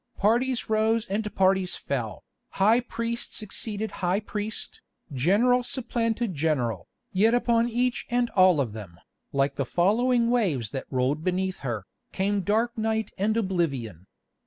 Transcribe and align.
Parties 0.17 0.67
rose 0.67 1.05
and 1.05 1.31
parties 1.35 1.75
fell, 1.75 2.23
high 2.53 2.79
priest 2.79 3.35
succeeded 3.35 3.91
high 4.01 4.19
priest, 4.19 4.81
general 5.13 5.61
supplanted 5.61 6.33
general, 6.33 6.87
yet 7.11 7.35
upon 7.35 7.69
each 7.69 8.07
and 8.09 8.31
all 8.31 8.59
of 8.59 8.73
them, 8.73 8.99
like 9.31 9.57
the 9.57 9.63
following 9.63 10.31
waves 10.31 10.71
that 10.71 10.87
rolled 10.91 11.23
beneath 11.23 11.59
her, 11.59 11.85
came 12.11 12.41
dark 12.41 12.75
night 12.75 13.11
and 13.19 13.37
oblivion. 13.37 14.07